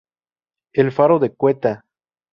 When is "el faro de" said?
0.73-1.29